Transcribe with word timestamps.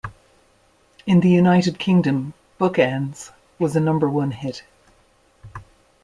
In 1.05 1.19
the 1.19 1.29
United 1.29 1.77
Kingdom, 1.77 2.33
"Bookends" 2.59 3.31
was 3.59 3.75
a 3.75 3.79
number 3.79 4.09
one 4.09 4.31
hit. 4.31 4.63